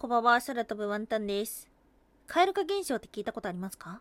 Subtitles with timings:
[0.00, 1.68] こんばば空飛ぶワンタンです。
[2.26, 4.00] 蛙化現象って聞いたことありますか？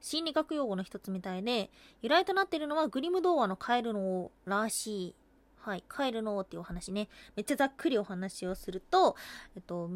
[0.00, 1.68] 心理学用語の一つみたいで、
[2.00, 5.14] 由来となっているのはグリム童話のカエルの王らしい。
[5.58, 7.10] はい、カエルの王っていうお話ね。
[7.36, 9.16] めっちゃざっくりお話をすると、
[9.54, 9.90] えっと、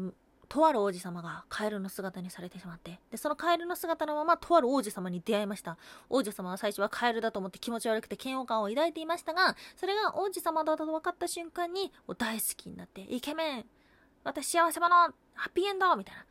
[0.47, 5.79] とある王子様がカエルの姿にされてしまって、で、そのカエルの姿のままとある王子様に出会いました。
[6.11, 13.65] 王子様は最初はカエルだと思って気持ち悪くて嫌悪感を抱いていましたが、それが王子様だと分かった瞬間に、大好きになって、イケメン
[14.25, 15.13] 私幸せ者ハ
[15.47, 16.25] ッピーエンドみたいな。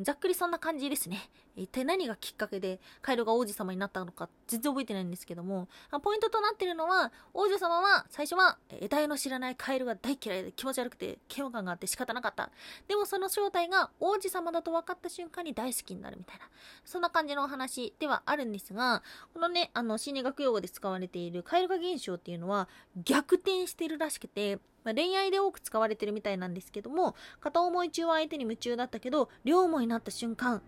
[0.00, 1.30] ざっくりそんな感じですね。
[1.58, 5.68] 一体何がきっかけでカエルが王子様になったのか全然覚えてないんですけども、
[6.02, 12.50] ポイントとなってるのは、王女様は最初は得体の知らないカエルが大嫌いで気持ち悪くて嫌悪感があって仕方なかった。
[12.86, 16.46] でもその正体が王子様だと分かった瞬間に大好きになるみたいな。
[16.84, 19.02] そんな感じのお話ではあるんですが、
[19.34, 22.68] このね、あの心理学用語で使われているカエル化現象っていうのは
[23.04, 30.62] 逆転してるらしくて、恋愛で多く使われてるみたいなんですけども片思い中は相手に夢中だったけど両思いになった瞬間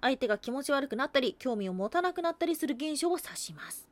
[0.00, 3.88] 相手が気持ち悪くなったり興味を持たなくなったりする現象を指します。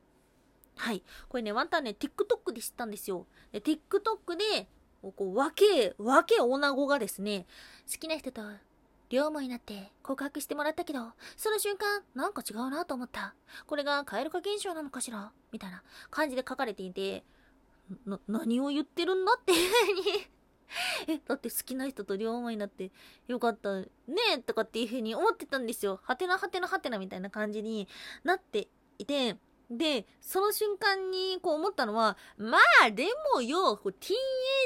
[0.77, 1.03] はい。
[1.29, 3.25] これねワンタンね TikTok で知ったんですよ。
[3.51, 4.67] で TikTok で
[5.01, 7.45] こう若え若え女子がですね
[7.91, 8.41] 好きな人と
[9.09, 10.99] 両思いになって告白してもらったけど、
[11.37, 13.35] その瞬間、なんか違うなと思った。
[13.67, 15.31] これが蛙化現象なのかしら？
[15.51, 17.23] みたいな感じで書かれていて、
[18.07, 20.27] な、何を言ってるんだっていうふうに
[21.07, 22.91] え、だって好きな人と両思いになって
[23.27, 23.87] よかったね
[24.45, 25.99] とかっていうふうに思ってたんですよ。
[26.03, 27.87] はてなはてなはてなみたいな感じに
[28.23, 29.37] なっていて、
[29.69, 34.15] で、その瞬間にこう思ったのは、まあでもよ、こうティーン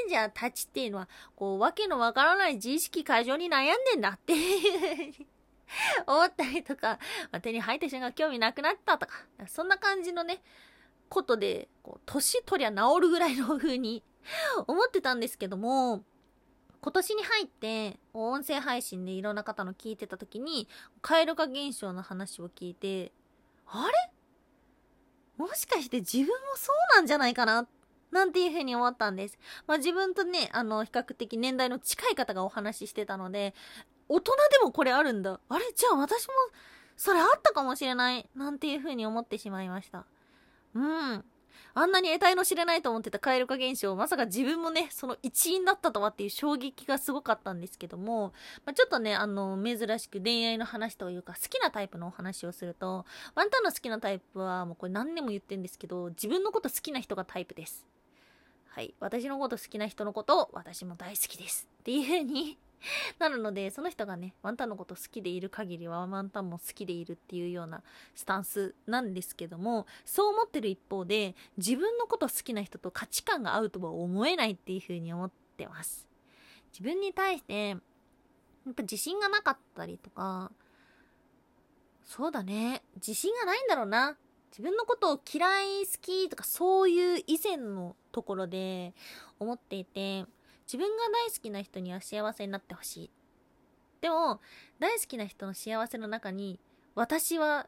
[0.04, 5.26] エイジャーたちっていうのは、こうわけのわからない自意識過剰に悩んでんだっていう
[6.06, 6.98] 思ったりとか、
[7.30, 9.14] まあ、手に入った瞬間興味なくなったとか、
[9.46, 10.42] そんな感じのね、
[11.10, 14.02] ことで、こう、年取りゃ治るぐらいの風に
[14.66, 16.02] 思ってたんですけども、
[16.80, 20.66] 今年に入って、音声配信でいろんな方の聞いてた時に、
[21.02, 23.12] 蛙化現象の話を聞いて、
[23.66, 23.92] あれ？
[25.36, 27.68] もしかして自分もそうなんじゃないかな？
[28.10, 29.38] なんていうふうに思ったんです。
[29.66, 33.54] まあ自分とね、あの、比較的年代の近い方がお話ししてたので、
[34.08, 35.38] 大人でもこれあるんだ。
[35.48, 35.72] あれ？
[35.74, 36.34] じゃあ私も、
[36.96, 38.28] それあったかもしれない。
[38.34, 40.06] なんていうふうに思ってしまいました。
[40.74, 41.24] うん。
[41.74, 48.32] あんなに得体の知れないと思ってた蛙化現象、まさか自分もね、その一員だったとはっていう衝撃がすごかったんですけども、
[48.64, 53.04] まあ、ちょっとね、あの、珍しく恋愛の話というか、好きなタイプのお話をすると、
[53.34, 57.86] ワンタンの好きなタイプは、もうこれ何年も言ってるんですけど、自分のこと好きな人がタイプです。
[58.68, 58.94] はい。
[59.00, 61.68] 私のこと好きな人のことを、私も大好きです。
[61.80, 62.58] っていう風に
[63.18, 67.82] なので、その人がね、ワンタンのこと好きでいる限りは、ワンタンも好きでいるっていうような
[68.14, 76.06] スタンスなんですけども、そう思ってる一方で、自分のこと好きな人と価値観が合うとは思えないっていう風に思ってます。
[76.72, 80.52] 自分に対して、やっぱ自信がなかったりとか、
[82.04, 84.16] そうだね、自信がないんだろうな。
[84.50, 88.94] 自分のことを嫌い好きとかそういう以前のところで
[89.38, 90.26] 思っていて、
[90.70, 93.10] 自分が大好きな人には幸せになってほしい。
[94.00, 94.40] でも、
[94.78, 96.60] 大好きな人の幸せの中に、
[96.94, 97.66] 私は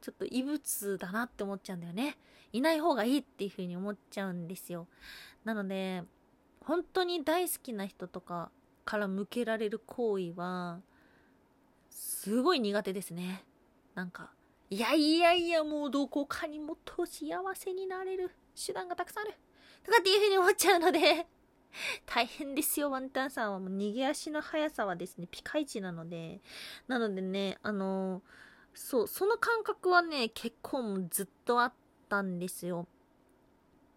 [0.00, 2.18] ちょっと異物だなって思っちゃうんだよね。
[2.52, 4.88] いない方がいいっていう風に思っちゃうんですよ。
[5.44, 6.02] なので、
[6.62, 8.50] 本当に大好きな人とか
[8.84, 10.80] から向けられる行為は、
[11.90, 13.44] すごい苦手ですね。
[13.94, 14.32] なんか、
[14.68, 19.34] いやいやいや、もうどこかにもっと幸せになれる手段がたくさんある。
[19.84, 21.28] とかっていう風に思っちゃうので、
[22.06, 23.58] 大変ですよ、ワンタンさんは。
[23.58, 26.40] もう逃げ足の速さはですね、ピカイチなので。
[26.88, 28.22] なのでね、あのー、
[28.74, 31.72] そう、その感覚はね、結構ずっとあっ
[32.08, 32.86] たんですよ。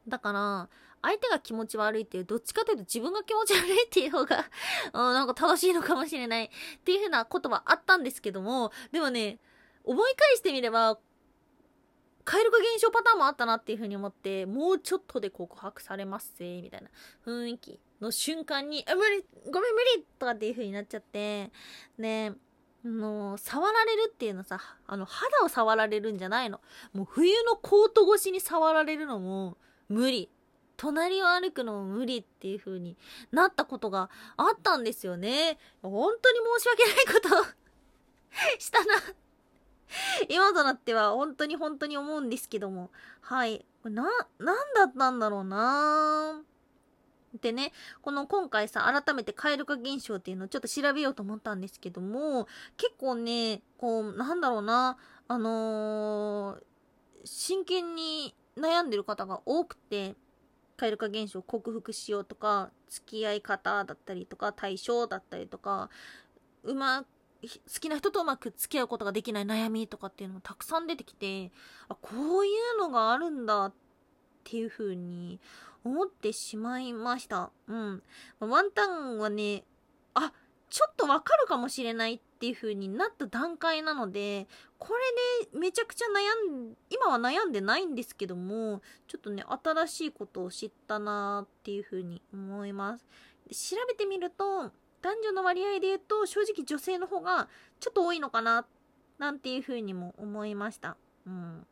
[0.07, 0.69] だから、
[1.01, 4.49] 相手が気持ち悪いっていう、どっちかというと自分が気持ち悪いっていう方が、
[4.93, 6.49] うん、なんか正しいのかもしれないっ
[6.83, 9.39] ていうふうなことはあったんですけども、でもね、
[9.83, 10.97] 思い返してみれば、
[12.25, 16.89] 蛙化現象パターンもあったなっていうふうに思って、もうちょっとで告白されますぜ、みたいな
[17.25, 21.51] 雰囲気の瞬間に、あ、無理ごめん無理とかっていうふうになっちゃって、
[21.99, 22.31] で、
[22.83, 26.61] あの、触られるっていうのさ、あの、肌を触られるんじゃないの。
[26.93, 29.57] もう冬のコート越しに触られるのも
[29.87, 30.29] 無理。
[30.77, 32.97] 隣を歩くのも無理っていう風に
[33.31, 35.57] なったことがあったんですよね。
[35.81, 37.53] 本当に申し訳ないこ
[38.55, 38.95] と したな
[40.29, 42.91] 今となっては本当に本当に思うんですけども。
[43.21, 43.65] はい。
[43.83, 44.03] な、
[44.39, 46.41] なんだったんだろうな
[47.41, 52.47] でね、この今回さ、改めて蛙化現象っていうのをちょっと調べようと思ったんですけども、
[52.77, 54.97] 結構ね、こう、なんだろうな、
[55.27, 56.63] あのー、
[57.25, 60.15] 真剣に悩んでる方が多くて、
[60.77, 65.89] 蛙化現象を克服しようとか付き合い方だったりとか対象だったりとか
[66.63, 67.05] うま
[67.47, 71.51] 好きな人とうまく付き合うことができない悩みとかっていうのもたくさん出てきて
[71.89, 73.73] あこういうのがあるんだっ
[74.43, 75.39] ていう風に
[75.83, 77.51] 思ってしまいました。
[77.67, 78.03] うん。
[78.39, 79.63] ワンタンはね
[80.13, 80.31] あ
[80.69, 84.47] ちょっとわかるかもしれないっていう風になった段階なので
[84.77, 84.89] こ
[85.43, 93.05] れでめちゃくちゃ悩ん今は悩んでないんですけどもちょっとね新しいことを知ったなっていう風に思います。
[93.51, 94.71] 調べてみると
[95.05, 97.47] 男女の割合で言うと正直女性の方が
[97.79, 98.65] ちょっと多いのかな
[99.19, 100.97] なんていう風にも思いました
[101.27, 101.65] うん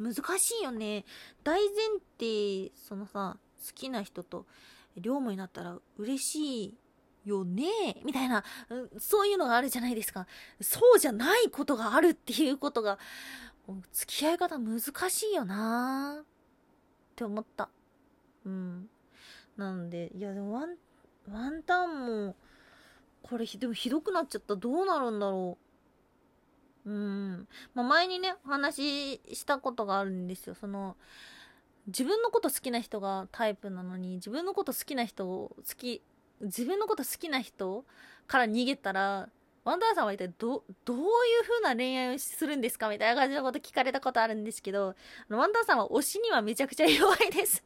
[0.00, 1.04] 難しいよね
[1.44, 1.76] 大前
[2.18, 4.46] 提そのさ好きな人と
[4.96, 6.74] 両思いになったら嬉しい
[7.24, 7.64] よね
[8.04, 8.44] みたいな、
[8.98, 10.26] そういうのがあるじゃないですか。
[10.60, 12.98] そうじゃないことがあるっていうことが、
[13.92, 16.24] 付き合い方難しいよなっ
[17.16, 17.70] て思った。
[18.44, 18.88] うん。
[19.56, 20.76] なので、いやでもワン、
[21.30, 22.36] ワンタンも、
[23.22, 25.58] これでもひどくなっちゃったどうなるんだろ
[26.86, 26.90] う。
[26.90, 27.48] うん。
[27.74, 30.54] まあ、前にね、お話ししたことがあるんですよ。
[30.54, 30.96] その、
[31.86, 36.02] 自分のこと好きな人がタイプなのに、自分のこと好きな人を好き、
[36.42, 37.84] 自分のこと好きな人
[38.26, 39.28] から逃げたら、
[39.64, 41.06] ワンダーさんは一体ど、どういう
[41.42, 44.94] 風な恋愛をするんですかみたいな感じのこと聞かれたことあるんですけど、
[45.30, 47.64] ワンダーさんは推しにはめちゃくちゃ弱いです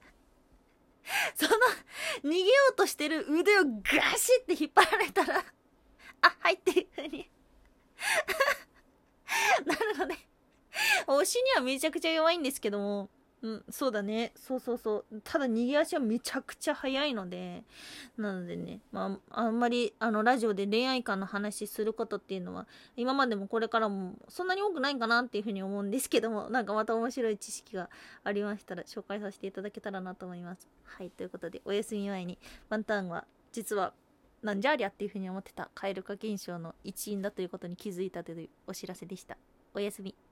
[1.35, 1.51] その、
[2.25, 5.45] 逃げうとしてる腕をガシって引っ張られたら
[6.23, 7.29] あ、はいっていう風に。
[9.67, 10.17] なるので
[11.07, 14.33] 推しにはめちゃくちゃ弱いんですけども、うん、そうだね。
[14.35, 15.21] そうそうそう。
[15.23, 17.63] ただ逃げ足はめちゃくちゃ速いので、
[18.17, 27.91] なのでね、まあ、あんまり、あの、ラジオで恋愛観の話することっていうのは、今までもこれからもそんなに多くないかなっていうふうに思うんですけども、 なんかまた面白い知識が
[28.25, 30.67] ありましたら紹介させていただけたらなと思います。
[30.83, 32.39] はい、ということで、お休み前に、
[32.69, 33.93] ワンタンは、実は、
[34.43, 39.37] なんじゃありゃっていうふうに思ってた蛙化現象の一因だということに気づいたというお知らせでした。
[39.75, 40.28] おやすみ。